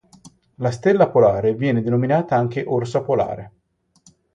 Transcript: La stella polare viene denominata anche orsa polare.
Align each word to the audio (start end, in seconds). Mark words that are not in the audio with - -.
La 0.55 0.71
stella 0.71 1.09
polare 1.09 1.53
viene 1.53 1.83
denominata 1.83 2.35
anche 2.35 2.63
orsa 2.65 3.03
polare. 3.03 3.51